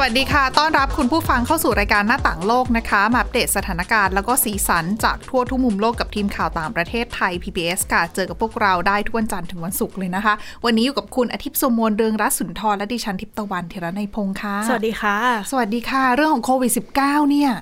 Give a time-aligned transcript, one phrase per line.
[0.00, 15.16] วัสดีค่ะ ต้อนรับคุณผู้ฟังเข้าสู่รายการหน้าต่างโลกนะคะ มาอัปเดตสถานการณ์แล้วก็สีสันจากทั่วทุกมุมโลกกับทีมข่าวต่างประเทศไทย PBS ค่ะ เจอกับพวกเราได้ทุกวันจันทร์ถึงวันศุกร์เลยนะคะ วันนี้อยู่กับคุณอาทิตย์สมมนเรืองรัศสุนทรและดิฉันทิพย์ตะวันเทระในยพงค์ค่ะ สวัสดีค่ะ
[15.50, 17.52] สวัสดีค่ะ เรื่องของโควิด -19 เนี่ย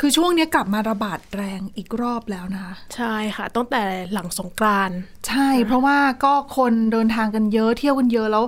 [0.00, 4.98] คือช่วงนี้กลับมาระบาดแรงอีกรอบแล้วนะคะ ใช่ค่ะ ตั้งแต่หลังสงกรานต์
[5.28, 8.44] ใช่ เพราะว่าก็คนเดินทางกันเยอะเที่ยวกันเยอะแล้ว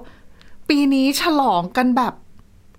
[0.68, 2.14] ปีนี้ฉลองกันแบบ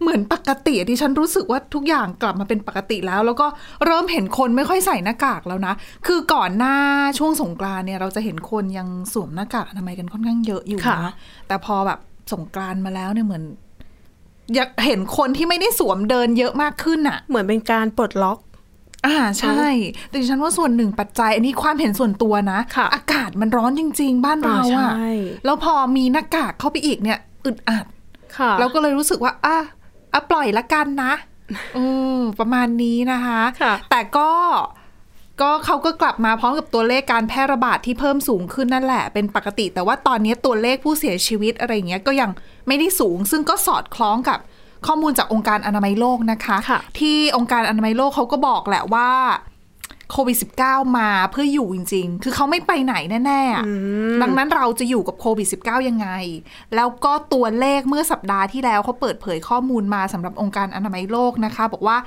[0.03, 3.47] เหมือนปกติที่ฉันรู้สึกว่าทุกอย่างกลับมาเป็นปกติแล้ว แล้วก็
[3.85, 5.73] เริ่มเห็นคนไม่ค่อยใส่หน้ากากแล้วนะ
[6.07, 6.75] คือก่อนหน้า
[7.19, 11.13] ช่วงสงกรานต์เนี่ยเราจะเห็นคนยังสวมหน้ากากอนามัยกันค่อนข้างเยอะอยู่นะ
[11.47, 11.99] แต่พอแบบ
[12.33, 13.43] สงกรานต์มาแล้วเนี่ยเหมือน
[14.55, 18.39] อยากเห็นคนที่ไม่ได้สวมเดินเยอะมากขึ้นอะเหมือนเป็นการปลดล็อก
[19.05, 19.63] อ่าใช่
[20.09, 27.85] แต่ดิฉันว่าส่วนหนึ่งปัจจัย อันนี้ความเห็นส่วนตัวนะค่ะอากาศมันร้อนจริง ๆ บ้านเราอ่าใช่อะแล้วพอมีหน้ากากเข้าไปอีกเนี่ยอึดอัด
[28.37, 29.57] ค่ะเราก็เลยรู้สึกว่าอะ
[30.13, 31.13] อะปล่อยละกันนะ
[31.77, 31.85] อื
[32.17, 34.29] มประมาณนี้นะคะค่ะแต่ก็
[35.41, 42.29] ก็เขาก็กลับมาพร้อมกับตัวเลขการแพร่ระบาดที่เพิ่มสูงขึ้นนั่นแหละ เป็นปกติ แต่ว่าตอนนี้ตัวเลขผู้เสียชีวิตอะไรอย่างเงี้ยก็ยัง
[42.67, 44.39] ไม่ได้สูง ซึ่งก็สอดคล้องกับ
[44.87, 49.09] ข้อมูลจากองค์การอนามัยโลกนะคะค่ะที่องค์การอนามัยโลกเขาก็บอกแหละว่า
[50.13, 53.65] โควิด -19 มาเพื่ออยู่จริง ๆ คือเขาไม่ไปไหนแน่ๆอะ
[54.21, 56.07] ดังนั้นเราจะอยู่กับโควิด -19 ยังไง
[56.75, 61.97] แล้วก็ตัวเลขเมื่อสัปดาห์ที่แล้วเขาเปิดเผยข้อมูลมาสำหรับองค์การอนามัยโลกนะคะ บอกว่า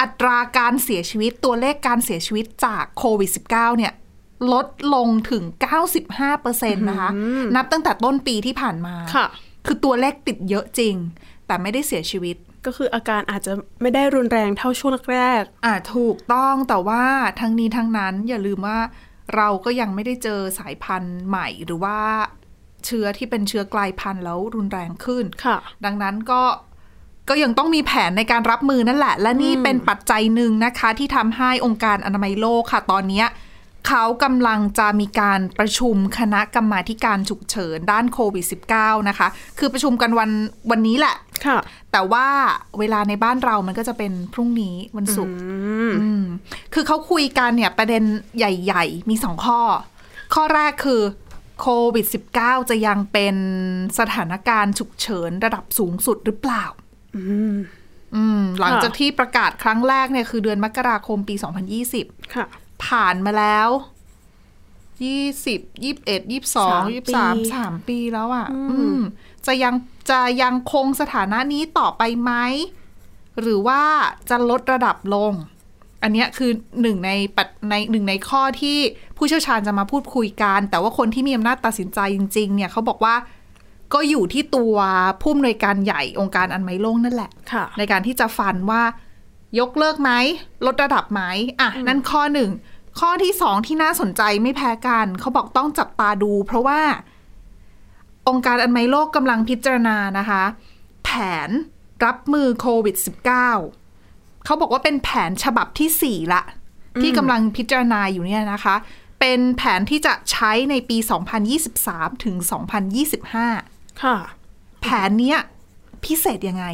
[0.00, 3.92] อัตราการเสียชีวิตตัวเลขการเสียชีวิตจากโควิด -19 เนี่ย
[4.52, 5.42] ลดลงถึง
[6.20, 7.10] 95%นะคะ
[7.56, 9.26] นับตั้งแต่ต้นปีที่ผ่านมาค่ะ
[9.66, 10.94] คือตัวเลขติดเยอะจริง
[11.46, 17.04] แต่ไม่ได้เสียชีวิต ก็คืออาการอาจจะไม่ได้รุนแรงเท่าช่วงแรกอ่าถูกต้องแต่ว่า
[17.40, 18.78] ทั้งนี้ทั้งนั้นอย่าลืมว่า
[19.36, 21.98] เราก็ยังไม่ได้เจอสายพันธุ์ใหม่หรือว่า
[22.84, 26.42] เชื้อที่เป็นเชื้อกลายพันธุ์แล้วรุนแรงขึ้น ค่ะ ดังนั้นก็
[27.28, 33.26] ก็ยังต้องมีแผนในการรับมือนั่นแหละ และนี่เป็นปัจจัยหนึ่งนะคะ ที่ทำให้องค์การอนามัยโลกค่ะ ตอนเนี้ย
[33.88, 38.44] เขากำลังจะมีการประชุมคณะกรรมาธิการฉุกเฉินด้านโควิด
[38.76, 40.30] -19 นะคะ คือประชุมกันวัน
[40.70, 41.58] วันนี้แหละๆค่ะ
[41.92, 42.26] แต่ว่า
[42.78, 45.34] เวลาในบ้านเรามันก็จะเป็นพรุ่งนี้วันศุกร์
[45.90, 46.24] มอืม
[46.74, 48.02] คือเขาคุยกันเนี่ยประเด็น
[48.38, 49.60] ใหญ่ ๆ มีสองข้อ
[50.34, 51.02] ข้อแรกคือ
[51.60, 52.06] โควิด
[52.38, 53.36] -19 จะยังเป็น
[53.98, 56.64] สถานการณ์ฉุกเฉินระดับสูงสุดหรือเปล่า
[57.16, 61.34] อืมหลังจากที่ประกาศครั้งแรกเนี่ยคือเดือนมกราคมปี
[61.84, 62.46] 2020 ค่ะ
[62.86, 63.68] ผ่านมาแล้ว
[65.04, 69.00] ยี่สิบยี่สิบเอ็ดยี่สิบสองสามยี่สิบสามปีสามปีแล้วอะ่ะอืม
[69.46, 69.74] จะยัง
[70.10, 72.32] จะยังคงสถานะนี้ต่อไปไหม
[73.40, 73.82] หรือว่า
[74.30, 75.32] จะลดระดับลง
[76.02, 76.50] อันเนี้ยคือ
[76.82, 78.78] หนึ่งในปัจในหนึ่งในข้อที่
[79.16, 83.14] ผู้เชี่ยวชาญจะมาพูดคุยกัน แต่ว่าคนที่มีอำนาจตัดสินใจจริง ๆ เนี่ยเขาบอกว่า
[83.94, 84.74] ก็อยู่ที่ตัว
[85.20, 88.82] ผู้อำนวยการใหญ่องค์การอนามัยโลกนั่นแหละค่ะในการที่จะฟันว่า
[89.60, 90.10] ยกเลิกไหม
[90.66, 91.22] ลดระดับไหม
[91.60, 92.50] อะนั่นข้อหนึ่ง
[92.98, 96.80] ข้อที่สองที่น่าสนใจไม่แพ้กัน เขาบอกต้องจับตาดู เพราะว่า
[98.28, 100.42] องค์การอนามัยโลกกำลังพิจารณานะคะ
[101.04, 101.10] แผ
[101.48, 101.50] น
[102.04, 102.96] รับมือโควิด
[103.70, 106.42] -19 เขาบอกว่าเป็นแผนฉบับที่สี่ละ
[107.02, 108.76] ที่กำลังพิจารณาอยู่เนี่ยนะคะ
[109.20, 110.96] เป็นแผนที่จะใช้ในปี
[111.60, 112.36] 2023 ถึง
[113.18, 114.16] 2025 ค่ะ
[114.80, 115.38] แผนเนี้ย
[116.04, 116.64] พิเศษยังไง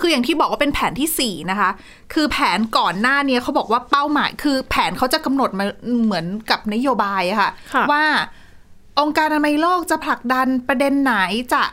[0.00, 1.70] คืออย่างที่บอกว่าเป็นแผนที่สี่นะคะ
[2.12, 5.64] คือแผนก่อนหน้าเนี้ยเขาบอกว่าเป้าหมาย คือแผนเขาจะกำหนดมา
[6.04, 8.04] เหมือนกับนโยบายอะค่ะค่ะว่า
[9.00, 11.14] องค์การอนามัยโลกจะผลักดันประเด็นไหน
[11.54, 11.64] จะ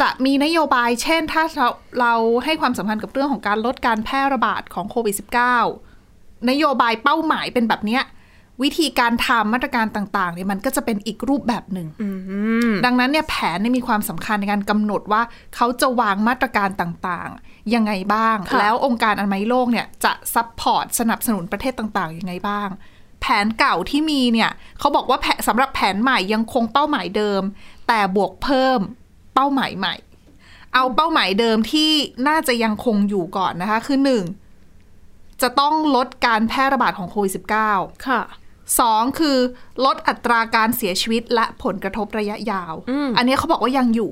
[0.00, 1.68] จะมีนโยบาย เช่น ถ้าเรา
[2.00, 2.14] เรา
[2.44, 5.14] ให้ความสำคัญกับเรื่องของการลดการแพร่ระบาดของโควิด
[5.78, 8.02] -19 นโยบายเป้าหมายเป็นแบบเนี้ย
[8.62, 11.88] วิธีการทำมาตรการต่างๆเนี่ยมันก็จะเป็นอีกรูปแบบหนึ่ง
[12.84, 15.22] ดังนั้นเนี่ยแผนเนี่ยมีความสำคัญในการกำหนดว่า
[15.56, 22.68] เขาจะวางมาตรการต่างๆ ยังไงบ้างค่ะแล้วองค์การอนามัยโลกเนี่ยจะ support สนับสนุนประเทศต่างๆยังไงบ้าง
[23.20, 27.42] แผนเก่าที่มีเนี่ยเขาบอกว่าแผนสำหรับแผนใหม่ยังคงเป้าหมายเดิม
[27.88, 28.80] แต่บวกเพิ่ม
[29.34, 29.94] เป้าหมายใหม่
[30.74, 31.90] เอาเป้าหมายเดิมที่
[32.28, 34.24] น่าจะยังคงอยู่ก่อนนะคะ คือหนึ่ง
[35.42, 37.32] จะต้องลดการแพร่ระบาดของโควิด
[37.72, 38.22] -19 ค่ะ
[38.78, 39.38] สองคือ
[39.84, 44.10] ลดอัตราการเสียชีวิตและผลกระทบระยะยาวอืมอันนี้เขาบอกว่ายังอยู่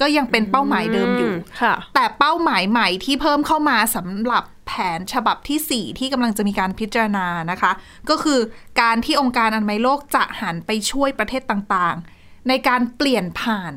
[0.00, 7.72] ก็ยังเป็นเป้าหมายเดิมอยู่ค่ะแต่เป้าหมายใหม่ที่เพิ่มเข้ามาสำหรับแผนฉบับที่ 4 ที่กำลังจะมีการพิจารณานะคะ
[8.08, 8.40] ก็คือ
[8.80, 13.72] การที่องค์การอนามัยโลกจะหันไปช่วยประเทศต่างๆ ในการเปลี่ยนผ่าน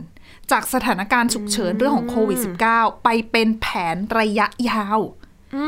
[0.52, 2.40] จากสถานการณ์ฉุกเฉินเรื่องของโควิด
[2.72, 5.00] -19 ไปเป็นแผนระยะยาว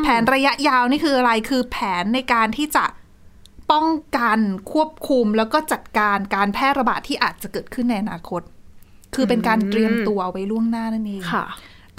[0.03, 2.85] แผนระยะยาวนี่คืออะไรคือแผนในการที่จะ
[3.71, 3.87] ป้อง
[4.17, 4.39] กัน
[4.71, 8.41] ควบคุมแล้วก็จัดการการแพร่ระบาดที่อาจจะเกิดขึ้นในอนาคต
[9.15, 11.45] คือเป็นการเตรียมตัวไว้ล่วงหน้านั่นเองค่ะ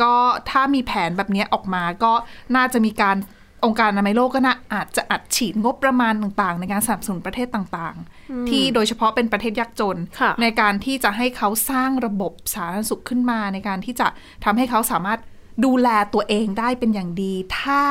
[0.02, 0.14] ก็
[0.50, 2.12] ถ้ามีแผนแบบนี้ออกมาก็
[2.56, 3.16] น่าจะมีการ
[3.64, 14.08] องค์การอนามัยโลกก็น่าอาจจะอัดฉีดงบประมาณต่างๆ ในการสนับสนุนประเทศต่างๆ ที่โดยเฉพาะเป็นประเทศยากจนค่ะในการที่จะให้เขาสร้างระบบสาธารณสุขขึ้นมา ในการที่จะ
[14.44, 15.20] ทำให้เขาสามารถ
[15.64, 17.82] ดูแลตัวเองได้เป็นอย่างดี ถ้า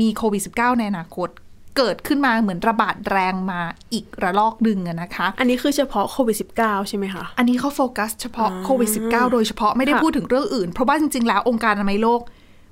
[0.00, 1.28] มีโควิด -19 ในอนาคต
[1.76, 3.60] เกิดขึ้นมาเหมือนระบาดแรงมา
[3.92, 12.20] อีกระลอกหนึ่งอะนะคะ อันนี้คือเฉพาะโควิด -19 ใช่ไหมคะ อันนี้เขาโฟกัสเฉพาะโควิด -19 โดยเฉพาะไม่ได้ค่ะพูดถึงเรื่องอื่น เพราะว่าจริง ๆ แล้วองค์การอนามัยโลก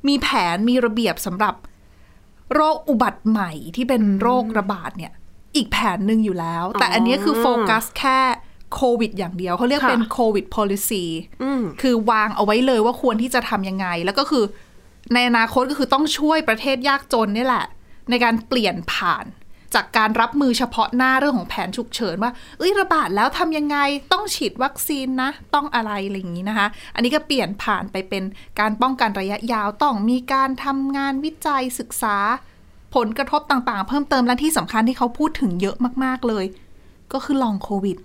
[0.08, 1.54] มีแผนมีระเบียบสำหรับ
[2.54, 5.12] โรคอุบัติใหม่ที่เป็นโรคระบาดเนี่ย
[5.56, 8.18] อีกแผนหนึ่งอยู่แล้ว แต่อันนี้คือโฟกัสแค่
[8.74, 11.04] โควิดอย่างเดียวเขาเรียกค่ะเป็นโควิด policy
[11.42, 14.44] อืมคือวางเอาไว้เลยว่าควรที่จะทำยังไง แล้วก็คือ
[15.14, 17.64] ในอนาคตก็คือต้องช่วยประเทศยากจนนี่แหละ
[18.10, 19.26] ในการเปลี่ยนผ่าน
[19.74, 23.76] จากการรับมือเฉพาะหน้าเรื่องของแผนฉุกเฉินว่า เอ้ยระบาดแล้วทำยังไง
[24.12, 28.22] ต้องฉีดวัคซีนนะ ต้องอะไรอะไรอย่างนี้นะคะ อันนี้ก็เปลี่ยนผ่านไปเป็น
[28.60, 32.16] การป้องกันระยะยาวต้องมีการทำงานวิจัยศึกษา
[32.94, 36.44] ผลกระทบต่างๆ เพิ่มเติมและที่สำคัญที่เขาพูดถึงเยอะมากๆเลย
[37.12, 37.96] ก็คือลองโควิด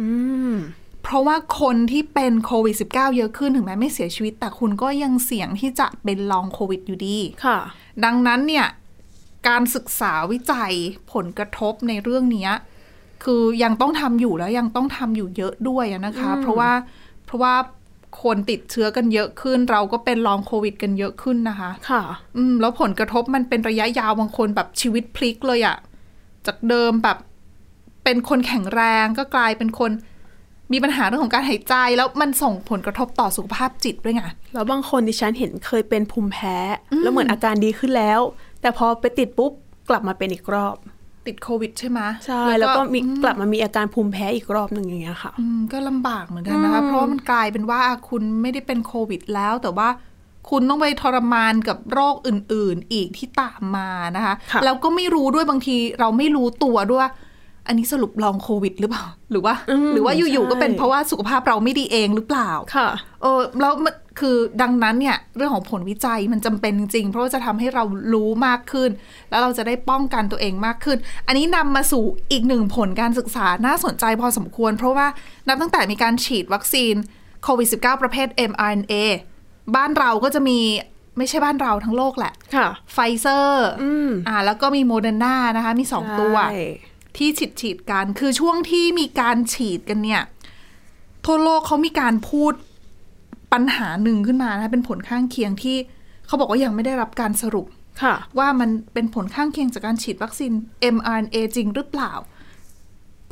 [0.00, 0.10] อื
[0.52, 0.54] ม
[1.02, 7.58] เพราะว่าคนที่เป็นโควิด -19 เยอะขึ้นถึงแม้ไม่เสียชีวิต แต่คุณก็ยังเสี่ยงที่จะเป็นลองโควิดอยู่ดี ค่ะ
[8.04, 8.66] ดังนั้นเนี่ย
[9.48, 10.72] การศึกษาวิจัย
[11.12, 12.52] ผลกระทบในเรื่องเนี้ย
[13.24, 16.70] คือยังต้องทำอยู่แล้วยังต้องทำอยู่เยอะด้วยอะนะคะ เพราะว่า
[17.26, 17.54] เพราะว่า
[18.22, 22.02] คนติดเชื้อกันเยอะขึ้น เราก็เป็นลองโควิด กันเยอะขึ้นนะคะ ค่ะ
[22.36, 25.76] อืม แล้วผลกระทบมันเป็นระยะยาวบางคนแบบชีวิตพลิกเลยอะ
[26.46, 27.18] จากเดิมแบบ
[28.04, 29.90] เป็นคนแข็งแรงก็กลายเป็นคน
[30.72, 34.22] มีปัญหาเรื่องของการหายใจ แล้วมันส่งผลกระทบต่อสุขภาพจิตด้วยไง
[34.54, 36.56] แล้วบางคนดิฉันเห็นเคยเป็นภูมิแพ้
[37.02, 38.20] แล้วเหมือนอาการดีขึ้นแล้ว
[38.60, 39.52] แต่พอไปติดปุ๊บ
[39.88, 40.76] กลับมาเป็นอีกรอบ
[41.26, 49.88] ติดโควิดใช่ไหมใช่แล้วก็มีกลับมามีอาการภูมิแพ้อีกรอบหนึ่งอย่างเงี้ยค่ะ อืมก็ลำบากเหมือนกันนะคะ เพราะว่ามันกลายเป็นว่าคุณไม่ได้เป็นโควิดแล้วแต่ว่า
[50.50, 57.10] คุณต้องไปทรมานกับโรคอื่น ๆ อีกที่ตามมานะคะค่ะแล้วก็ไม่รู้ด้วยบางทีเราไม่รู้ตัวด้วยว่า
[57.66, 59.54] อันนี้สรุปลองโควิดหรือเปล่า หรือว่า
[59.92, 62.88] หรือว่าอยู่ ๆ ก็เป็นเพราะว่าสุขภาพเราไม่ดีเองหรือเปล่า ค่ะ
[63.22, 68.90] เออแล้วมัน คือดังนั้นเนี่ยเรื่องของผลวิจัยมันจำเป็นจริงๆเพราะว่าจะทำให้เรารู้มากขึ้น
[69.30, 75.06] แล้วเราจะได้ป้องกันตัวเองมากขึ้น อันนี้นำมาสู่อีกหนึ่งผลการศึกษาน่าสนใจพอสมควร เพราะว่า
[75.48, 76.94] นับตั้งแต่มีการฉีดวัคซีน
[77.42, 78.94] โควิด -19 ประเภท mRNA
[79.76, 80.58] บ้านเราก็จะมี
[81.18, 86.64] ไม่ใช่บ้านเราทั้งโลกแหละค่ะไฟเซอร์อืมอ่าแล้วก็มีโมเดอร์นานะคะ มีสองตัวใช่
[87.16, 90.22] ที่ฉีดฉีดกัน คือช่วงที่มีการฉีดกันเนี่ย
[91.26, 92.52] ทั่วโลกเขามีการพูด
[93.52, 95.76] ปัญหาหนึ่งขึ้นมานะเป็นผลข้างเคียงที่
[96.26, 97.66] เขาบอกว่ายังไม่ได้รับการสรุป
[98.02, 100.52] ค่ะว่ามันเป็นผลข้างเคียงจากการฉีดวัคซีน
[100.94, 102.12] mRNA จริงหรือเปล่า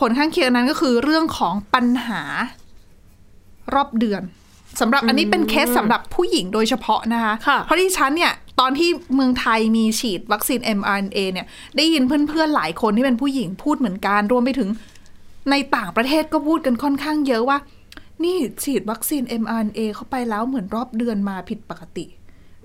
[0.00, 2.22] ผลข้างเคียงนั้นก็คือเรื่องของปัญหา
[3.74, 4.22] รอบเดือน
[4.80, 14.68] สำหรับอันนี้เป็นเคสสำหรับผู้หญิงโดยเฉพาะนะคะค่ะเพราะที่ฉันเนี่ยตอนที่เมืองไทยมีฉีดวัคซีน mRNA เนี่ยได้ยินเพื่อนๆหลายคนที่เป็นผู้หญิงพูดเหมือนกันรวมไปถึง
[15.50, 17.58] ในต่างประเทศก็พูดกันค่อนข้างเยอะว่า
[18.24, 22.06] นี่ฉีดวัคซีน mRNA เข้าไปแล้วเหมือนรอบเดือนมาผิดปกติ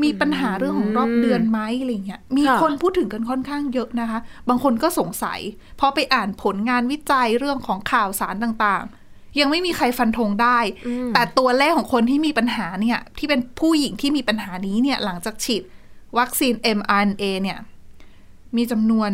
[0.03, 4.19] มีปัญหาเรื่องของรอบเดือนไหมอะไรเงี้ย มีค่ะคนพูดถึงกันค่อนข้างเยอะนะคะ
[4.49, 5.39] บางคนก็สงสัย
[5.77, 10.59] เพราะไปอ่านผลงานวิจัยเรื่องของข่าวสารต่างๆ ยังไม่มีใครฟันธงได้
[11.13, 15.63] แต่ตัวเลขของคนที่มีปัญหาเนี่ย ที่เป็นผู้หญิงที่มีปัญหานี้เนี่ย หลังจากฉีด
[16.17, 17.59] วัคซีน mRNA เนี่ย
[18.55, 19.11] มีจำนวน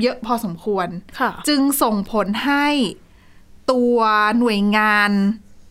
[0.00, 0.88] เยอะพอสมควร
[1.20, 2.66] ค่ะจึงส่งผลให้
[3.70, 3.96] ตัว
[4.38, 5.10] หน่วยงาน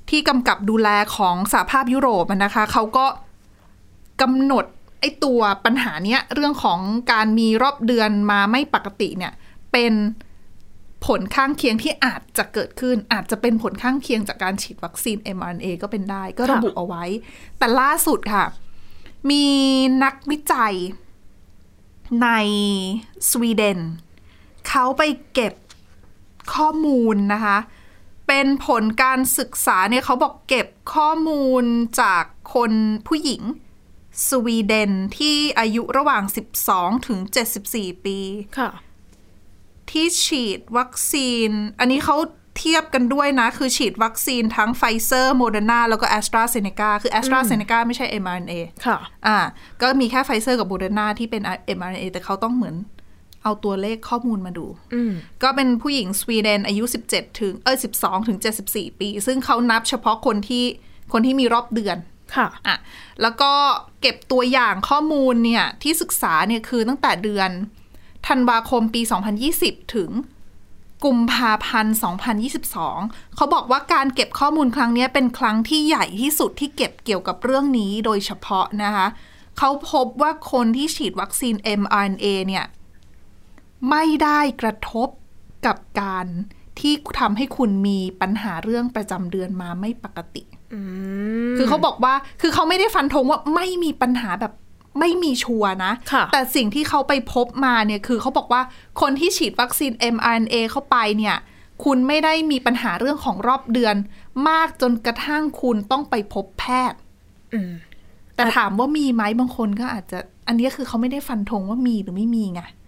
[0.10, 3.06] ที่กำกับดูแลของสหภาพยุโรปนะคะเขาก็
[4.22, 4.66] กำหนด
[5.00, 6.80] ไอ้ตัวปัญหาเนี้ยเรื่องของ
[7.12, 9.34] การมีรอบเดือนมาไม่ปกติเนี่ย
[9.72, 9.94] เป็น
[11.06, 17.04] ผลข้างเคียงที่อาจจะเกิดขึ้น อาจจะเป็นผลข้างเคียงจากการฉีดวัคซีน mRNA ก็เป็นได้ ก็ระบุเอาไว้
[17.58, 18.46] แต่ล่าสุดค่ะ
[19.30, 19.46] มี
[20.04, 20.76] นักวิจัย
[22.24, 22.30] ใน
[23.30, 23.80] สวีเดน
[24.68, 25.02] เขาไป
[25.34, 25.54] เก็บ
[26.56, 27.58] ข้อมูลนะคะ
[28.32, 31.66] เป็นผลการศึกษาเนี่ยเขาบอกเก็บข้อมูล
[32.02, 32.24] จาก
[32.54, 32.72] คน
[33.08, 33.42] ผู้หญิง
[34.30, 36.24] สวีเดนที่อายุระหว่าง
[36.66, 37.20] 12 ถึง
[37.62, 38.18] 74 ปี
[38.60, 38.70] ค่ะ
[39.92, 42.18] ที่ฉีดวัคซีน อันนี้เขา
[42.58, 48.54] เทียบกันด้วยนะ คือฉีดวัคซีนทั้งไฟเซอร์โมเดอร์นาแล้วก็แอสตราเซเนกาคือแอสตราเซเนกาไม่ใช่ mRNA
[48.86, 48.98] ค่ะ
[49.28, 49.38] อ่า
[49.82, 51.42] ก็มีแค่ไฟเซอร์กับโมเดอร์นาที่เป็น
[51.78, 52.76] mRNA แต่เขาต้องเหมือน
[53.44, 58.38] เอาตัวเลขข้อมูลมาดูอืมก็เป็นผู้หญิงสวีเดนอายุ 17 ถึงเออ12 ถึง
[58.70, 60.66] 74 ปี ซึ่งเขานับเฉพาะคนที่
[61.12, 61.98] คนที่มีรอบเดือน
[62.36, 62.78] ค่ะอะ
[63.22, 63.52] แล้วก็
[64.02, 67.50] เก็บตัวอย่างข้อมูลเนี่ย ที่ศึกษาเนี่ยคือตั้งแต่เดือน
[68.28, 69.02] ธันวาคมปี
[69.48, 70.12] 2020 ถึง
[71.06, 71.96] กุมภาพันธ์
[72.66, 79.08] 2022 เขาบอกว่าการเก็บข้อมูลครั้งเนี้ยเป็นครั้งที่ใหญ่ที่สุดที่เก็บเกี่ยวกับเรื่องนี้โดยเฉพาะนะคะ
[79.58, 82.66] เขาพบว่าคนที่ฉีดวัคซีน mRNA เนี่ย
[83.90, 85.08] ไม่ได้กระทบ
[85.66, 86.28] กับการ
[86.80, 90.44] ที่ทำให้คุณมีปัญหาเรื่องประจำเดือนมาไม่ปกติ
[91.58, 94.54] คือเขาบอกว่า คือเขาไม่ได้ฟันธงว่าไม่มีปัญหาแบบ
[95.00, 98.62] ไม่มีชัวร์นะค่ะแต่สิ่งที่เขาไปพบมาเนี่ยคือเขาบอกว่า
[99.02, 101.36] คนที่ฉีดวัคซีน mRNA เข้าไปเนี่ย
[101.84, 103.96] คุณไม่ได้มีปัญหาเรื่องของรอบเดือน
[104.50, 107.00] มากจนกระทั่งคุณต้องไปพบแพทย์
[107.54, 107.72] อืม
[108.36, 112.81] แต่ถามว่ามีไหมบางคนก็อาจจะ อันนี้คือเขาไม่ได้ฟันธงว่ามีหรือไม่มีไงอืม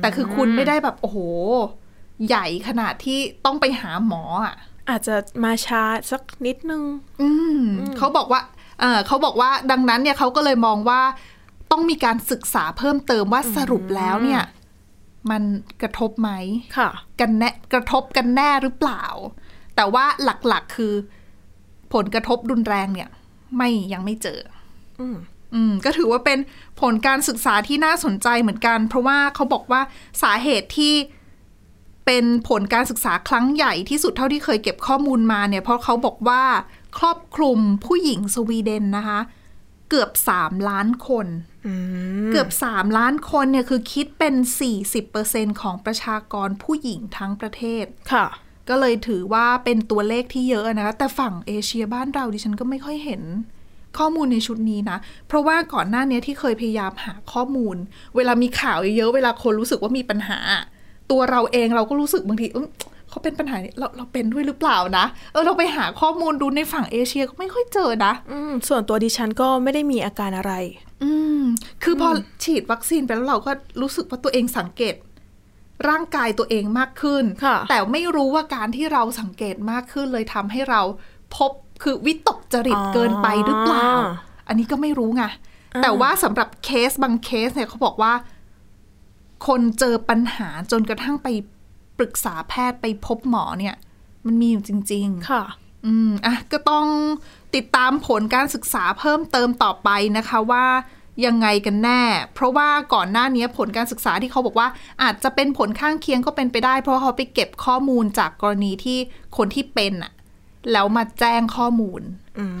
[0.00, 1.18] แต่คือคุณไม่ได้แบบโอ้โห
[2.26, 4.54] ใหญ่ขนาดที่ต้องไปหาหมออะ
[4.90, 6.82] อาจจะมาช้าสักนิดนึง
[7.22, 7.28] อื
[7.58, 7.60] ม
[7.98, 8.40] เขาบอกว่า
[8.80, 11.00] เออเขาบอกว่าดังนั้นเนี่ยเขาก็เลยมองว่า
[11.70, 14.42] ต้องมีการศึกษาเพิ่มเติมว่าสรุปแล้วเนี่ย
[15.30, 15.42] มัน
[15.82, 16.30] กระทบไหม
[16.76, 16.90] ค่ะ
[17.20, 19.04] กันแน่กระทบกันแน่หรือเปล่า
[19.76, 20.94] แต่ว่าหลักๆคือ
[21.94, 23.08] ผลกระทบรุนแรงเนี่ย
[23.56, 24.40] ไม่ยังไม่เจอ
[25.54, 26.38] อืมอืมก็ถือว่าเป็น
[26.80, 29.80] ผลการศึกษาที่น่าสนใจเหมือนกัน เพราะว่าเขาบอกว่า
[30.22, 30.94] สาเหตุที่
[32.06, 36.42] เป็นผลการศึกษาครั้งใหญ่ที่สุดเท่าที่เคยเก็บข้อมูลมาเนี่ย เพราะเขาบอกว่า
[36.98, 39.20] ครอบคลุมผู้หญิงสวีเดนนะคะ
[39.90, 41.26] เกือบ3ล้านคน
[41.66, 41.72] อื
[42.26, 44.34] มเกือบ3ล้านคนเนี่ยคือคิดเป็น
[44.98, 48.26] 40%ของประชากรผู้หญิงทั้งประเทศค่ะ
[48.68, 53.22] ก็เลยถือว่าเป็นตัวเลขที่เยอะนะคะแต่ฝั่งเอเชียบ้านเราดิฉันก็ไม่ค่อยเห็น
[53.98, 54.98] ข้อมูลในชุดนี้นะ
[55.28, 57.76] เพราะว่าก่อนหน้านี้ที่เคยพยายามหาข้อมูล
[58.16, 60.38] เวลามีข่าวเยอะๆเวลาคนรู้สึกว่ามีปัญหา
[61.10, 62.68] ตัวเราเองเราก็รู้สึกบางทีเอย
[63.08, 70.52] เขาเป็นปัญหานี้เราเราเป็นด้วยหรือเปล่านะ เออเราไปหาข้อมูลดูในฝั่งเอเชียก็ไม่ค่อยเจอนะอืมส่วนตัวดิฉันก็ไม่ได้มีอาการอะไร
[71.02, 71.10] อื
[71.40, 71.42] ม
[71.82, 72.10] คือพอ
[72.44, 74.94] ฉีดวัคซีนไปแล้วเราก็รู้สึกว่าตัวเองสังเกต
[75.88, 80.80] ร่างกายตัวเองมากขึ้นค่ะแต่ไม่รู้ว่าการที่เราสังเกตมากขึ้นเลยทำให้เรา
[81.36, 81.50] พบ
[81.84, 83.88] คือวิตกจริตเกินไปหรือเปล่า
[84.48, 85.24] อันนี้ก็ไม่รู้ไง
[85.82, 88.12] แต่ว่าสำหรับเคสบางเคสเนี่ยเขาบอกว่า
[89.46, 91.28] คนเจอปัญหาจนกระทั่งไป
[91.98, 93.74] ปรึกษาแพทย์ไปพบหมอเนี่ย
[94.26, 95.44] มันมีอยู่จริง ๆ ค่ะ
[95.86, 96.86] อืมอะก็ต้อง
[97.54, 100.66] ติดตามผลการศึกษาเพิ่มเติมต่อไปนะคะว่า
[101.26, 102.02] ยังไงกันแน่
[102.34, 104.68] เพราะว่าก่อนหน้านี้ผลการศึกษาที่เขาบอกว่า
[105.02, 108.98] อาจจะเป็นผลข้างเคียงก็เป็นไปได้ เพราะเขาไปเก็บข้อมูลจากกรณีที่
[109.36, 110.12] คนที่เป็นอะ
[110.72, 112.02] แล้วมาแจ้งข้อมูล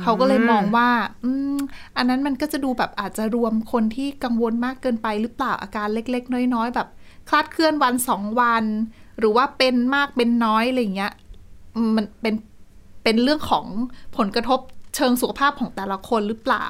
[0.02, 0.88] เขาก็เลยมองว่า
[1.24, 1.56] อืม
[1.96, 6.88] อันนั้นมันก็จะดูแบบอาจจะรวมคนที่กังวลมากเกินไปหรือเปล่าอาการเล็ก ๆ น้อย ๆ แบบ
[7.28, 8.64] คลาดเคลื่อนวันสองวัน
[9.18, 11.12] หรือว่าเป็นมากเป็นน้อยอะไรอย่างเงี้ย
[11.96, 12.34] มันเป็น
[13.04, 13.66] เป็นเรื่องของ
[14.16, 14.60] ผลกระทบ
[14.96, 16.66] เชิงสุขภาพของแต่ละคนหรือเปล่า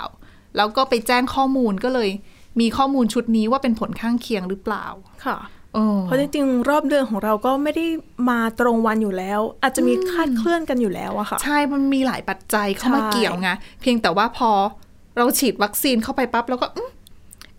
[0.57, 2.11] แล้วก็ไปแจ้งข้อมูลก็เลย
[2.61, 4.87] มีข้อมูลชุดนี้ว่าเป็นผลข้างเคียงหรือเปล่า
[5.25, 5.39] ค่ะ
[5.75, 7.87] เออเพราะจริงๆรอบเดือนของเราก็ไม่ได้
[8.31, 13.51] มาตรงวันอยู่แล้ว อาจจะมีคลาดเคลื่อนกันอยู่แล้วอะค่ะ ใช่มันมีหลายปัจจัยเข้ามาใช่เกี่ยวไง
[13.81, 14.51] เพียงแต่ว่าพอ
[15.19, 16.91] เราฉีดวัคซีนเข้าไปปั๊บแล้วก็อื้อ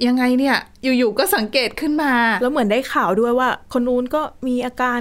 [0.08, 5.00] ยังไงเนี่ย อยู่ๆก็สังเกตขึ้นมา แล้วเหมือนได้ข่าวด้วยว่า คนนู้นก็มีอาการ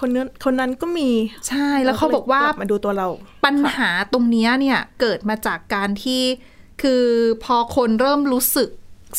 [0.00, 1.10] คนนั้นคนนั้นก็มี
[1.48, 3.08] ใช่แล้วเขาบอกว่ารมาดูตัวเรา
[3.44, 6.22] ปัญหาตรงเนี้ยเนี่ยเกิดมาจากการที่
[6.82, 7.04] คือ
[7.44, 8.68] พอคนเริ่มรู้สึก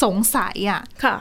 [0.03, 1.15] สงสัยอะ่ะค่ะ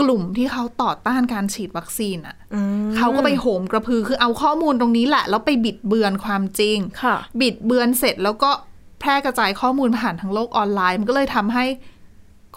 [0.00, 2.60] กลุ่มที่เขาต่อต้านการฉีดวัคซีนอะ่ะอื
[2.90, 8.50] มเขาก็ไปโหมกระพือคือเอาข้อมูลตรงนี้แหละ แล้วไปบิดเบือนความจริงค่ะบิดเบือนเสร็จแล้วก็
[9.00, 11.64] แพร่กระจายข้อมูลผ่านทางโลกออนไลน์ มันก็เลยทำให้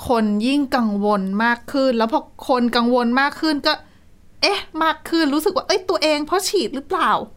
[0.07, 3.73] คนยิ่งกังวลมากขึ้น แล้วพอคนกังวลมากขึ้นก็
[4.41, 7.36] เอ๊ะ มากขึ้นรู้สึกว่าเอ้ยตัวเองเพราะฉีดหรือเปล่าอะ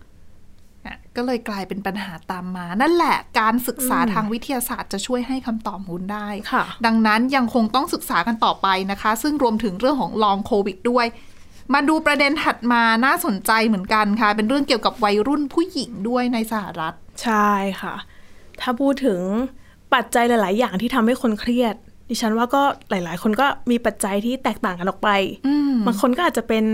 [1.17, 11.07] ก็เลยกลายเป็นปัญหาตามมา นั่นแหละการศึกษาทางวิทยาศาสตร์จะช่วยให้คำตอบคุณได้ค่ะดังนั้นยังคงต้องศึกษากันต่อไปนะคะ ซึ่งรวมถึงเรื่องของลองโควิดด้วย
[11.75, 17.51] มาดูประเด็นถัดมาน่าสนใจเหมือนกันค่ะ เป็นเรื่องเกี่ยวกับวัยรุ่นผู้หญิงด้วยในสหรัฐ ใช่
[17.83, 17.95] ค่ะ
[18.61, 19.21] ถ้าพูดถึง
[19.95, 21.75] ปัจจัยหลาย ๆ อย่างที่ทำให้คนเครียด
[22.09, 25.09] ดิฉันว่าก็หลาย ๆ คนก็มีปัจจัยที่แตกต่างกันออกไป
[25.47, 26.65] อืมบางคนก็อาจจะเป็น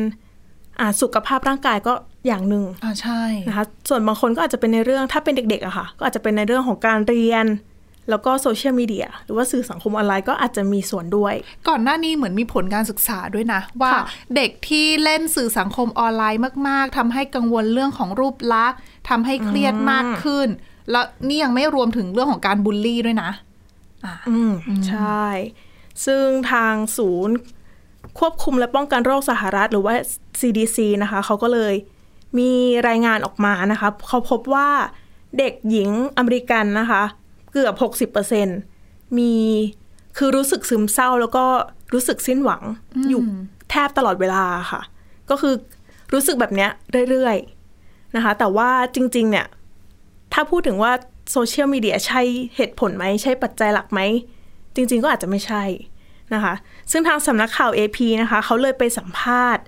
[0.80, 1.94] อ่าสุขภาพร่างกายก็
[2.26, 7.46] อย่างหนึ่งอ่าใช่นะคะส่วนบางคนก็อาจจะเป็นในเรื่องถ้าเป็นเด็กๆอะค่ะ ก็อาจจะเป็นในเรื่องของการเรียน
[8.10, 11.34] แล้วก็โซเชียลมีเดียหรือว่าสื่อสังคมออนไลน์ก็อาจจะมีส่วนด้วย
[11.68, 14.04] ก่อนหน้านี้เหมือนมีผลการศึกษาด้วยนะ ว่าค่ะ
[14.36, 18.78] เด็กที่เล่นสื่อสังคมออนไลน์มาก ๆทำให้กังวลเรื่องของรูปลักษณ์
[19.08, 20.48] ทำให้เครียดมากขึ้น
[20.90, 23.30] แล้วนี่ยังไม่รวมถึงเรื่องของการบูลลี่ด้วยนะ
[24.30, 24.52] อืม
[24.88, 25.26] ใช่
[26.06, 27.34] ซึ่งทางศูนย์
[28.18, 29.94] ควบคุมและป้องกันโรคสหรัฐหรือว่า
[30.40, 31.74] CDC นะคะ เขาก็เลย
[32.38, 32.52] มี
[32.88, 34.68] รายงานออกมานะคะ เขาพบว่า
[35.38, 37.02] เด็กหญิงอเมริกันนะคะ
[37.52, 37.70] เกือ
[38.08, 39.34] บ 60%มี
[40.16, 41.44] คือรู้สึกซึมเศร้าแล้วก็
[41.92, 42.62] รู้สึกสิ้นหวัง
[43.08, 43.20] อยู่
[43.70, 44.80] แทบตลอดเวลาค่ะ
[45.30, 45.54] ก็คือ
[46.12, 46.70] รู้สึกแบบเนี้ย
[47.10, 49.46] เรื่อยๆนะคะ แต่ว่าจริง ๆ เนี่ย
[50.32, 50.92] ถ้าพูดถึงว่า
[51.32, 52.22] โซเชียลมีเดียใช่
[52.56, 54.00] เหตุผลไหม ใช่ปัจจัยหลักไหม
[54.74, 55.62] จริง ๆ ก็อาจจะไม่ใช่
[56.34, 56.54] นะคะ
[56.90, 59.64] ซึ่งทางสำนักข่าว AP นะคะ เขาเลยไปสัมภาษณ์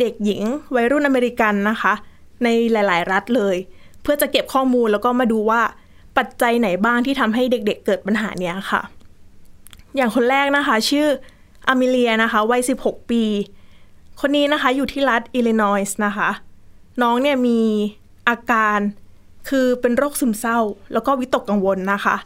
[0.00, 0.42] เด็กหญิง
[0.74, 1.92] วัยรุ่นอเมริกันนะคะ
[2.44, 3.56] ในหลาย ๆ รัฐเลย
[4.02, 5.62] เพื่อจะเก็บข้อมูลแล้วก็มาดูว่า
[6.18, 8.82] ปัจจัยไหนบ้างที่ทำให้เด็กๆเกิดปัญหาเนี้ยค่ะ
[9.96, 11.06] อย่างคนแรกนะคะ ชื่อ
[11.68, 13.24] อามิเลียนะคะวัย 16 ปี
[14.20, 16.30] คนนี้นะคะอยู่ที่รัฐอิลลินอยส์นะคะ
[17.02, 17.60] น้องเนี่ยมี
[18.28, 18.78] อาการ
[19.48, 20.58] คือเป็นโรคซึมเศร้า
[20.92, 22.16] แล้วก็วิตกกังวลนะคะ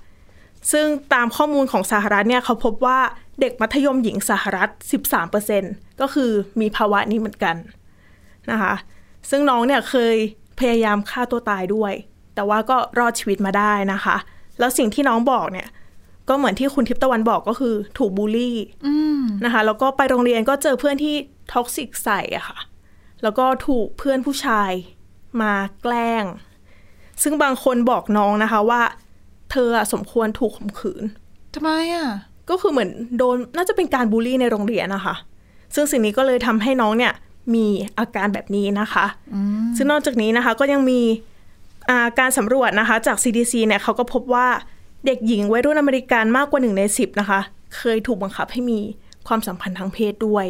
[0.73, 2.99] ซึ่งตามข้อมูลของสหรัฐเนี่ยเขาพบว่า
[3.40, 4.68] เด็กมัธยมหญิงสหรัฐ
[5.35, 6.30] 13%ก็คือ
[6.61, 7.57] มีภาวะนี้เหมือนกัน
[8.50, 8.75] นะคะ
[9.30, 10.16] ซึ่งน้องเนี่ยเคย
[10.61, 11.92] พยายามฆ่าตัวตายด้วย
[12.35, 14.16] แต่ว่าก็รอดชีวิตมาได้นะคะ
[14.59, 15.68] แล้วสิ่งที่น้องบอกเนี่ย
[16.28, 18.57] ก็เหมือนที่คุณทิพตะวันบอกก็คือถูกบูลลี่
[19.45, 21.14] นะคะ แล้วก็ไปโรงเรียนก็เจอเพื่อนที่
[21.52, 22.59] toxic ใส่อะค่ะ
[23.23, 24.71] แล้วก็ถูกเพื่อนผู้ชาย
[25.42, 25.52] มา
[25.83, 26.25] แกล้ง
[27.23, 28.83] ซึ่งบางคนบอกน้องนะคะว่า
[29.50, 31.04] เธอสมควรถูกข่มขืน
[31.54, 32.07] ทำไมอะ
[32.50, 35.14] ก็คือเหมือนโดนน่าจะเป็นการบูลลี่ในโรงเรียนนะคะ
[35.75, 37.12] ซึ่งสิ่งนี้ก็เลยทำให้น้องเนี่ย
[37.55, 37.67] มี
[37.99, 39.07] อาการแบบนี้นะคะ
[39.76, 41.00] ซึ่งนอกจากนี้นะคะก็ยังมี
[41.90, 44.47] อ่าการสำรวจนะคะจาก CDC เนี่ยเขาก็พบว่า
[45.07, 47.40] เด็กหญิงวัยรุ่นอเมริกันมากกว่าหนึ่งในสิบนะคะ
[47.76, 48.78] เคยถูกบังคับให้มี
[49.26, 50.47] ความสัมพันธ์ทางเพศด้วย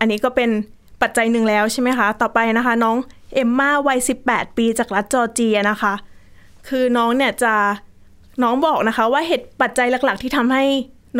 [0.00, 0.50] อันนี้ก็เป็น
[1.02, 2.96] ปัจจัยหนึ่งแล้วใช่ไหมคะ ต่อไปนะคะ น้อง
[3.34, 5.94] เอมมาวัย 18 ปีจากรัฐจอร์เจียนะคะ
[6.68, 7.54] คือน้องเนี่ยจะ
[8.42, 10.64] น้องบอกนะคะว่าเหตุปัจจัยหลัก ๆ ที่ทำให้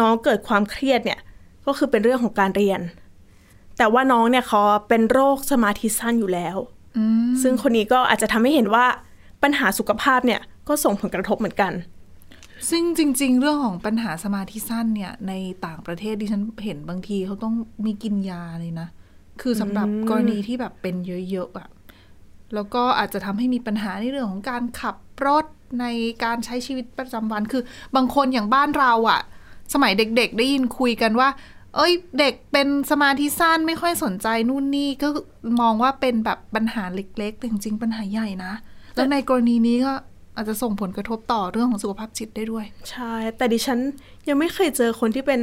[0.00, 1.20] น้องเกิดความเครียดเนี่ย
[1.66, 2.80] ก็คือเป็นเรื่องของการเรียน
[3.78, 6.56] แต่ว่าน้องเนี่ยเขาเป็นโรคสมาธิสั้นอยู่แล้ว
[7.42, 8.86] ซึ่งคนนี้ก็อาจจะทำให้เห็นว่า
[9.42, 11.72] ปัญหาสุขภาพเนี่ยก็ส่งผลกระทบเหมือนกัน
[12.70, 15.32] ซึ่งจริง ๆ เรื่องของปัญหาสมาธิสั้นเนี่ย ใน
[15.66, 17.54] ต่างประเทศดิฉันเห็นบางทีเขาต้อง
[17.86, 18.88] มีกินยาเลยนะ
[19.40, 20.96] คือสำหรับกรณีที่แบบเป็น
[21.30, 21.70] เยอะๆแบบ
[22.54, 25.44] แล้วก็อาจจะทำให้มีปัญหาในเรื่องของการขับรถ
[25.80, 25.86] ใน
[26.24, 27.62] การใช้ชีวิตประจำวันคือ
[27.96, 29.20] บางคนอย่างบ้านเราอะ
[29.74, 31.28] สมัยเด็กๆ ได้ยินคุยกันว่า
[31.76, 35.08] เอ้ย เด็กเป็นสมาธิสั้นไม่ค่อยสนใจนู่นนี่ก็
[35.60, 38.52] มองว่าเป็นแบบปัญหาเล็กๆแต่จริงๆปัญหาใหญ่นะ
[38.96, 39.92] แล้วในกรณีนี้ก็
[40.36, 43.78] อาจจะส่งผลกระทบต่อเรื่องของสุขภาพจิตได้ด้วย ใช่ แต่ดิฉัน
[44.28, 45.40] ยังไม่เคยเจอคนที่เป็น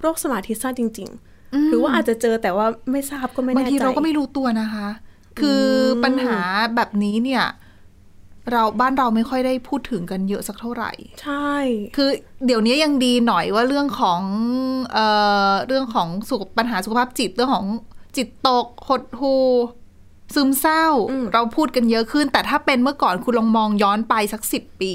[0.00, 1.08] โรคสมาธิสั้นจริง
[1.38, 4.88] ๆ หรือว่าอาจจะเจอแต่ว่าไม่ทราบก็ไม่บางแน่ใจทีเราก็ไม่รู้ตัวนะคะ
[5.40, 5.64] คือ
[6.04, 6.38] ปัญหา
[6.74, 7.44] แบบนี้เนี่ย
[8.50, 11.54] เราบ้านเราไม่ค่อยได้พูดถึงกันเยอะสักเท่าไหร่ ใช่
[11.96, 12.10] คือ
[12.46, 14.20] เดี๋ยวนี้ยังดีหน่อยว่าเรื่องของ
[14.92, 15.06] เอ่
[15.50, 17.66] อเรื่องของสุขปัญหาสุขภาพจิตเรื่องของ
[18.16, 19.34] จิตตกหดหู
[20.34, 20.86] ซึมเศร้า
[21.34, 24.94] เราพูดกันเยอะขึ้น แต่ถ้าเป็นเมื่อก่อนคุณลองมองย้อนไปสักสิบปี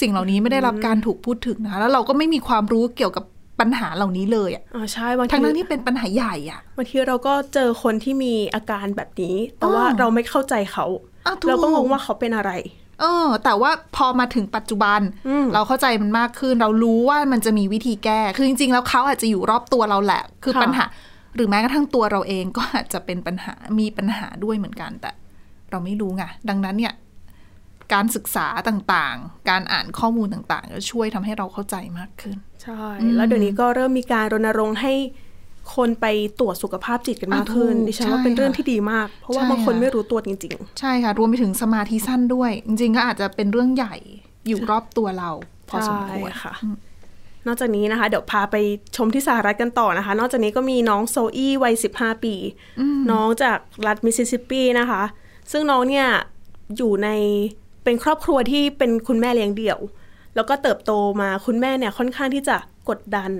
[0.00, 3.24] สิ่งเหล่านี้ไม่ได้รับการถูกพูดถึงนะคะแล้วเราก็ไม่มีความรู้เกี่ยวกับ
[3.60, 11.11] ปัญหาเหล่านี้เลยอะอ่าใช่บางทั้งทีนั้นที่เป็นปัญหาใหญ่อะบางทีเราก็เจอคนที่มีอาการแบบนี้ แต่ว่าอ้อเราไม่เข้าใจเขาอะถูก
[11.48, 12.52] เราก็งงว่าเขาเป็นอะไร
[13.00, 20.84] เออแต่ว่าพอมาถึงปัจจุบันอืมเราเข้าใจมันมากขึ้น เรารู้ว่ามันจะมีวิธีแก้ คือจริงๆ แล้วเขาอาจจะอยู่รอบตัวเราแหละ คือค่ะปัญหา
[21.36, 25.12] หรือแม้กระทั่งตัวเราเองก็อาจจะเป็นปัญหามีปัญหาด้วยเหมือนกัน แต่
[25.70, 26.94] เราไม่รู้ไงดังนั้นเนี่ย
[27.92, 32.84] การศึกษาต่างๆ การอ่านข้อมูลต่างๆจะช่วยทำให้เราเข้าใจมากขึ้น ใช่
[33.16, 34.92] แล้วเดี๋ยวนี้ก็เริ่มมีการรณรงค์ให้
[35.76, 36.06] คนไป
[36.40, 43.94] ตรวจสุขภาพจิตกันมากขึ้นอะถูกดิฉันว่าใช่เป็นเรื่องค่ะที่ดีมาก เพราะว่าใช่บางคนค่ะไม่รู้ตัวจริงใช่ค่ะ รวมไปถึงสมาธิสั้นด้วย จริง ๆ ก็อาจจะเป็นเรื่องใหญ่
[44.48, 45.30] อยู่รอบตัวเรา
[45.68, 48.56] พอสมควรใช่ค่ะๆนอกจากนี้นะคะ เดี๋ยวพาไป
[48.96, 52.34] ชมที่สหรัฐกันต่อนะคะ นอกจากนี้ก็มีน้องโซอี้วัย 15 ปี
[53.10, 55.02] น้องจากรัฐมิสซิสซิปปีนะคะ
[55.52, 56.06] ซึ่งน้องเนี่ย
[56.76, 57.08] อยู่ใน
[57.84, 59.78] เป็นครอบครัวที่เป็นคุณแม่เลี้ยงเดี่ยว
[60.34, 62.56] แล้วก็เติบโตมาคุณแม่เนี่ยค่อนข้างที่จะ
[62.88, 63.30] กดดัน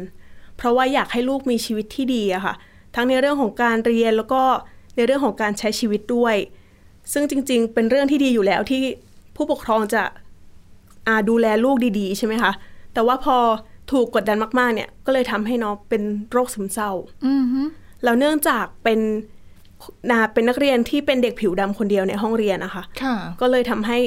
[0.63, 2.55] เพราะว่าอยากให้ลูกมีชีวิตที่ดีอะค่ะ
[2.95, 4.43] ทั้งในเรื่องของการเรียนแล้วก็
[4.97, 6.37] ในเรื่องของการใช้ชีวิตด้วย
[7.13, 8.81] ซึ่งจริง ๆ เป็นเรื่องที่ดีอยู่แล้วที่
[9.37, 10.03] ผู้ปกครองจะ
[11.09, 12.53] อ่าดูแลลูกดีๆ ใช่ไหมคะ
[12.95, 13.37] แต่ว่าพอ
[13.93, 16.91] ถูกกดดันมากๆ เนี่ย ก็เลยทำให้น้องเป็นโรคซึมเศร้า
[17.27, 17.61] อือฮึ
[18.05, 19.01] แล้วเนื่องจากเป็น
[20.11, 23.99] นาเป็นนักเรียนที่เป็นเด็กผิวดำคนเดียวในห้องเรียนนะคะค่ะก็เลยทำให้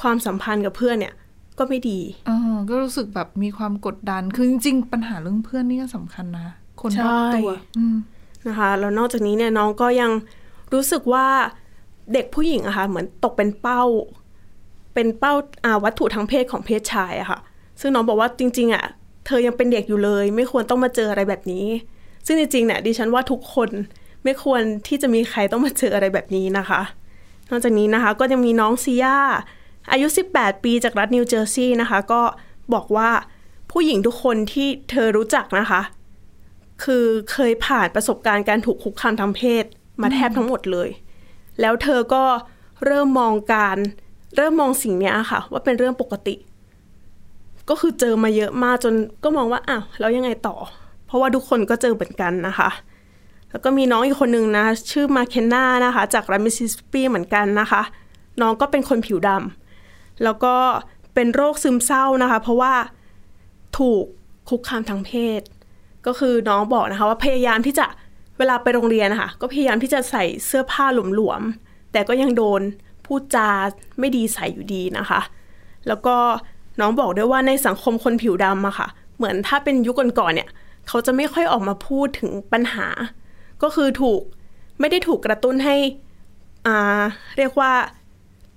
[0.00, 1.14] ความสัมพันธ์กับเพื่อนเนี่ย
[1.58, 6.46] ก็ไม่ดีอ่าก็รู้สึกแบบมีความกดดัน คือจริงๆปัญหาเรื่องเพื่อนนี่ก็สำคัญนะ
[6.80, 7.96] คนรอบตัวใช่อืม
[8.46, 10.10] นะคะ แล้วนอกจากนี้เนี่ยน้องก็ยัง
[10.72, 11.26] รู้สึกว่า
[12.12, 13.82] เด็กผู้หญิงอะค่ะเหมือนตกเป็นเป้า
[14.94, 15.32] เป็นเป้า
[15.64, 17.38] อ่าวัตถุทางเพศของเพศชายอะค่ะ
[17.80, 18.84] ซึ่งน้องบอกว่าจริง ๆอะ
[19.26, 21.66] เธอยังเป็นเด็กอยู่เลย ไม่ควรต้องมาเจออะไรแบบนี้
[22.26, 23.70] ซึ่งจริงๆเนี่ยดิฉันว่าทุกคน
[24.24, 26.80] ไม่ควรที่จะมีใครต้องมาเจออะไรแบบนี้นะคะ
[27.50, 29.18] นอกจากนี้นะคะ ก็ยังมีน้องซีย่า
[29.92, 32.22] อายุ 18 ปีจากรัฐนิวเจอร์ซีย์นะคะ ก็
[32.74, 33.10] บอกว่า
[33.70, 35.80] ผู้หญิงทุกคนที่เธอรู้จักนะคะ
[36.84, 39.64] คือเคยผ่านประสบการณ์การถูกคุกคามทางเพศ
[40.02, 40.88] มาแทบทั้งหมดเลย
[41.60, 42.24] แล้วเธอก็
[42.86, 43.76] เริ่มมองการ
[44.36, 46.34] เริ่มมองสิ่งนี้ค่ะ ว่าเป็นเรื่องปกติ
[47.68, 50.56] ก็คือเจอมาเยอะมากจนก็มองว่าอ้าวแล้วยังไงต่อ
[51.06, 52.70] เพราะว่าทุกคนก็เจอเหมือนกันนะคะ
[53.50, 57.82] แล้วก็มีน้องอีกคนนึงนะ ชื่อมาเคนนานะคะ จากรัฐมิสซิสซิปปีเหมือนกันนะคะ
[58.40, 59.67] น้องก็เป็นคนผิวดำ
[60.24, 60.54] แล้วก็
[61.14, 62.74] เป็นโรคซึมเศร้านะคะ เพราะว่า
[63.78, 64.04] ถูก
[64.48, 65.42] คุกคามทางเพศ
[66.06, 67.86] ก็คือน้องบอกนะคะ ว่าพยายามที่จะ
[68.38, 72.60] เวลาไปโรงเรียนนะคะก็พยายามที่จะใส่เสื้อผ้าหลวมๆแต่ก็ยังโดน
[73.06, 73.48] พูดจา
[73.98, 75.20] ไม่ดีใส่อยู่ดีนะคะ
[75.86, 76.16] แล้วก็
[76.80, 80.48] น้องบอกด้วยว่าในสังคมคนผิวดำอะค่ะ เหมือนถ้าเป็นยุคก่อนๆเนี่ย
[80.88, 82.86] เขาจะไม่ค่อยออกมาพูดถึงปัญหา
[83.62, 84.20] ก็คือถูก
[84.80, 85.76] ไม่ได้ถูกกระตุ้นให้
[86.66, 87.02] อ่า
[87.38, 87.72] เรียกว่า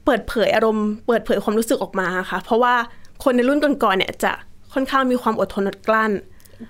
[0.05, 2.75] เปิดเผยอารมณ์เปิดเผยความรู้สึกออกมาค่ะ เพราะว่า
[3.23, 4.31] คนในรุ่นก่อนๆเนี่ยจะ
[4.73, 6.11] ค่อนข้างมีความอดทนอดกลั้น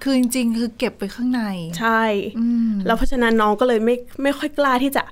[0.03, 1.41] คือจริงๆ คือเก็บไปข้างใน
[1.79, 2.03] ใช่
[2.85, 5.03] แล้วเพราะฉะนั้นน้องก็เลยไม่ไม่ค่อยกล้าที่จะ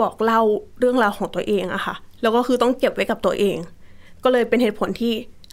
[0.00, 0.40] บอกเล่า
[0.78, 3.56] เรื่องราวของตัวเองอะค่ะ แล้วก็คือต้องเก็บไว้กับตัวเอง
[4.22, 5.12] ก็เลยเป็นเหตุผลที่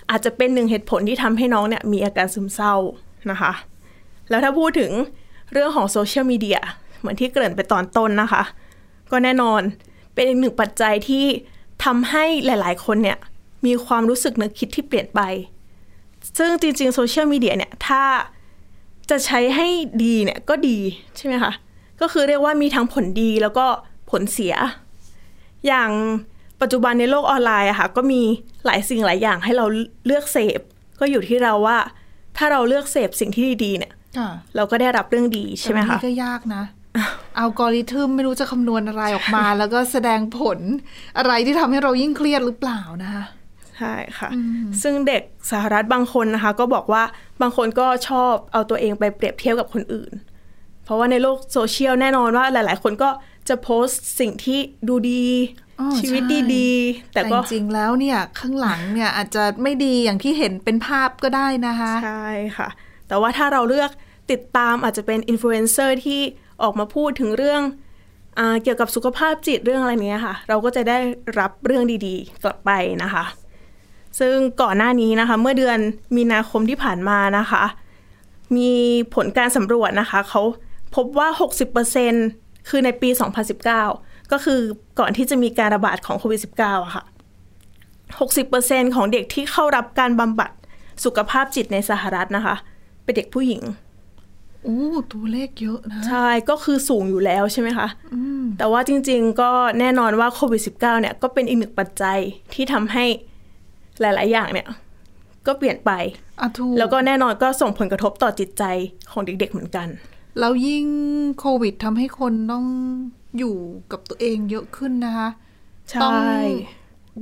[0.10, 2.76] อาจจะเป็นหนึ่งเหตุผลที่ทำให้น้องเนี่ยมีอาการซึมเศร้า
[3.32, 3.52] นะคะ
[4.30, 4.92] แล้วถ้าพูดถึง
[5.52, 6.60] เรื่องของโซเชียลมีเดีย
[7.00, 8.44] เหมือนที่เกริ่นไปตอนต้นนะคะ
[9.12, 9.62] ก็แน่นอน
[10.14, 11.26] เป็นอีกหนึ่งปัจจัยที่
[11.84, 13.18] ทำให้หลาย ๆ คนเนี่ย
[13.66, 15.22] มีความรู้สึกนึกคิดที่เปลี่ยนไป
[16.38, 18.04] ซึ่งจริง ๆ โซเชียลมีเดียเนี่ยถ้า
[19.10, 19.68] จะใช้ให้
[20.04, 20.78] ดีเนี่ยก็ดี
[21.18, 21.52] ใช่ไหมคะ
[22.02, 23.66] ก็คือเรียกว่ามีทั้งผลดีแล้วก็
[24.12, 24.56] ผลเสีย
[25.68, 25.90] อย่าง
[26.62, 28.22] ปัจจุบันในโลกออนไลน์อะค่ะก็มี
[28.66, 29.66] หลายสิ่งหลายอย่างให้เรา
[30.06, 30.60] เลือกเสพ
[31.00, 31.78] ก็อยู่ที่เราว่า
[32.38, 36.64] ถ้าเราเลือกเสพสิ่งที่ดีๆเนี่ยค่ะเราก็ได้รับเรื่องดีใช่ไหมแต่บางคะทีก็ยากนะ
[37.40, 40.60] อัลกอริทึมไม่รู้จะคำนวณอะไรออกมา แล้วก็แสดงผล
[41.18, 43.26] อะไรที่ทำให้เรายิ่งเครียดหรือเปล่านะคะ
[43.78, 44.30] ใช่ค่ะ
[44.82, 47.04] ซึ่งเด็กสหรัฐบางคนนะคะ ก็บอกว่า
[47.42, 50.14] บางคนก็ชอบเอาตัวเองไปเปรียบเทียบกับคนอื่น
[50.84, 53.10] เพราะว่าในโลกโซเชียลแน่นอนว่าหลาย ๆ คนก็
[53.50, 55.26] จะโพสต์สิ่งที่ดูดี
[55.80, 62.28] อ๋อชีวิตใช่ดีๆแต่แต่ก็จริงๆแล้วเนี่ยข้างหลังเนี่ยอาจจะไม่ดีอย่างที่เห็นเป็นภาพก็ได้นะคะ ใช่
[62.58, 62.70] ค่ะ
[63.08, 63.92] แต่ว่าถ้าเราเลือก
[64.32, 66.22] ติดตามอาจจะเป็นอินฟลูเอนเซอร์ที่
[66.64, 67.62] ออกมาพูดถึงเรื่อง
[68.40, 70.98] อเกี่ยวกับสุขภาพจิตเรื่องอะไรเนี้ยค่ะ เราก็จะได้
[71.40, 72.72] รับเรื่องดีๆ กลับไป
[73.04, 73.24] นะคะ
[74.20, 75.78] ซึ่งก่อนหน้านี้นะคะ เมื่อเดือน
[76.16, 77.64] มีนาคมที่ผ่านมานะคะ
[78.58, 78.72] มี
[79.16, 80.42] ผลการสำรวจนะคะเขา
[80.96, 81.28] พบว่า
[82.00, 83.10] 60%คือในปี
[83.72, 84.60] 2019 ก็คือ
[85.00, 87.04] ก่อนที่จะมีการระบาดของโควิด -19 อะค่ะ
[88.20, 90.52] 60%ของเด็กที่เข้ารับการบำบัด
[91.06, 92.56] สุขภาพจิตในสหรัฐนะคะ
[93.04, 93.62] เป็นเด็กผู้หญิง
[94.64, 94.80] โอ้
[95.14, 97.88] ตัวเลขเยอะนะ ใช่ก็คือสูงอยู่แล้วใช่ไหมคะ
[98.58, 102.18] แต่ว่าจริง ๆ ก็แน่นอนว่าโควิด -19 เนี่ยก็เป็นอีกหนึ่งปัจจัย
[102.54, 103.06] ที่ทำให้
[104.02, 104.68] หลาย ๆ อย่างเนี่ย
[105.48, 105.92] ก็เปลี่ยนไป
[106.40, 108.64] อะถูกแล้วก็แน่นอนก็ส่งผลกระทบต่อจิตใจ
[109.12, 109.88] ของเด็ก ๆ เหมือนกัน
[110.40, 110.86] แล้วยิ่ง
[111.40, 112.66] โควิดทำให้คนต้อง
[113.38, 113.56] อยู่
[113.92, 115.30] กับตัวเองเยอะขึ้นนะคะ
[115.90, 116.16] ใช่ต้อง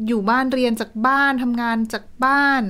[0.07, 2.63] อยู่บ้านเรียนจากบ้านทำงานจากบ้าน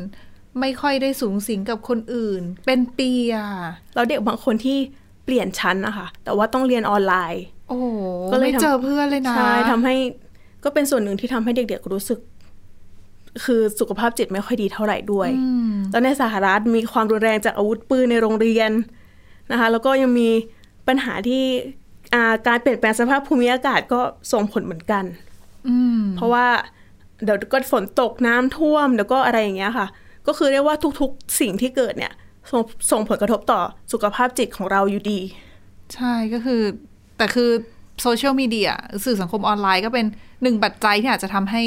[0.62, 3.48] ไม่ค่อยได้สูงสิงกับคนอื่น เป็นปีอะ
[3.96, 4.78] แล้วเด็กบางคนที่
[5.26, 7.88] เปลี่ยนชั้นนะคะแต่ว่าต้องเรียนออนไลน์ โอ้โห
[8.32, 9.96] ก็เลยไม่ทำเจอเพื่อนเลยนะใช่ทำให้
[10.64, 12.20] ก็เป็นส่วนหนึ่งที่ทำให้เด็กๆรู้สึก
[13.46, 15.30] คือสุขภาพจิตไม่ค่อยดีเท่าไหร่ด้วย
[15.92, 18.72] แล้วในสหรัฐมีความรุนแรงจากอาวุธปืนในโรงเรียน
[19.52, 20.30] นะคะ แล้วก็ยังมี
[20.88, 21.44] ปัญหาที่
[22.14, 25.04] อ่าการเปลี่ยนแปลงสภาพภูมิอากาศก็ส่งผลเหมือนกัน
[25.68, 26.48] อืมเพราะว่า
[27.24, 29.88] เดี๋ยวก็ฝนตกน้ำท่วมเดี๋ยวก็อะไรอย่างเงี้ยค่ะ
[30.30, 32.14] ก็คือเรียกว่าทุกๆสิ่งที่เกิดเนี่ย
[32.52, 33.62] ส่งส่งผลกระทบต่อ
[33.94, 35.20] สุขภาพจิตของเราอยู่ดี
[35.94, 36.62] ใช่ก็คือ
[37.18, 37.50] แต่คือ
[38.02, 38.72] โซเชียลมีเดีย
[39.06, 40.06] สื่อสังคมออนไลน์ก็เป็น
[40.44, 41.64] หนึ่งปัจจัยที่อาจจะทำให้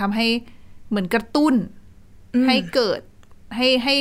[0.00, 0.26] ทำให้
[0.88, 1.54] เหมือนกระตุ้น
[2.46, 3.00] ให้เกิด
[3.56, 3.94] ให้ให้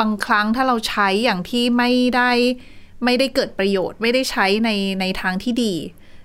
[0.00, 2.30] บางครั้งถ้าเราใช้อย่างที่ไม่ได้
[3.04, 4.70] ไม่ได้เกิดประโยชน์ ไม่ได้ใช้ใน
[5.00, 5.74] ในทางที่ดี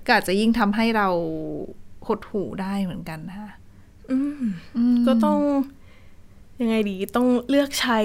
[0.06, 1.10] ก็อาจจะยิ่งทำให้เรา
[2.08, 3.52] หดหูได้เหมือนกันนะคะ
[5.08, 5.40] ก็ต้อง
[6.62, 8.00] ยังไงดีต้องเลือกใช้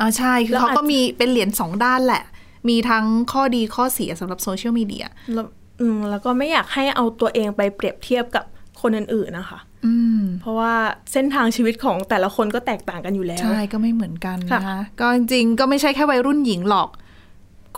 [0.00, 2.22] อ่าใช่คือแล้วเขาอาจก็มีเป็นเหรียญสองด้านแหละ
[2.68, 5.46] มีทั้งข้อดีข้อเสียสำหรับโซเชียลมีเดียแล้ว
[5.80, 8.44] อืมแล้วก็ไม่อยากให้เอาตัวเองไปเปรียบเทียบกับ
[8.80, 10.74] คนอื่นๆนะคะอืมเพราะว่า
[11.12, 16.88] เส้นทางชีวิตของแต่ละคนก็แตกต่างกันอยู่แล้ว ใช่ ก็ไม่เหมือนกันค่ะนะคะก็จริงๆก็ไม่ใช่แค่วัยรุ่นหญิงหรอก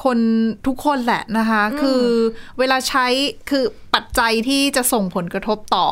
[0.04, 0.18] คน
[0.66, 2.02] ทุกคนแหละนะคะ คือ
[2.58, 3.06] เวลาใช้
[3.50, 5.88] คือปัจจัยที่จะส่งผลกระทบต่อ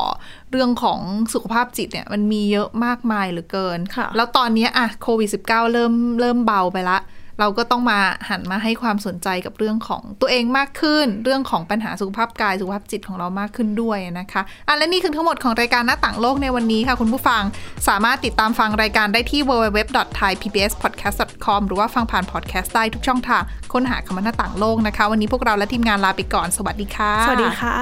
[0.51, 0.99] เรื่องของ
[1.33, 6.97] สุขภาพจิตเนี่ยมันมีเยอะมากมายเหลือเกินค่ะแล้วตอนนี้อะโควิด -19 เริ่มเริ่มเบาไปละ
[7.39, 17.43] เราก็ต้องมาหันมาให้ความสนใจกับเรื่องของตัวเองมากขึ้น เรื่องของปัญหาสุขภาพกายสุขภาพจิตของเรามากขึ้นด้วยนะคะอะและนี่คือทั้งหมดของรายการหน้าต่างโลกในวันนี้ค่ะ คุณผู้ฟัง
[17.87, 27.77] สามารถติดตามฟังรายการได้ที่ www.thaipbspodcast.com หรือว่าฟังผ่านพอดแคสต์ได้ทุกช่องทางค้นหาคำว่าหน้าต่างโลกนะคะ วันนี้พวกเราและทีมงานลาไปก่อนสวัสดีค่ะ สวัสดีค่ะ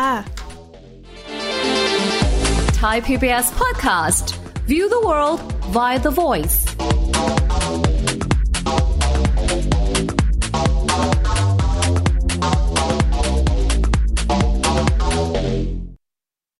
[2.82, 4.26] Thai PBS podcast.
[4.72, 5.40] View the world
[5.76, 6.58] via the voice.